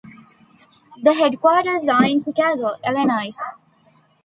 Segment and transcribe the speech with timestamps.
[1.03, 3.37] The headquarters are in Chicago, Illinois.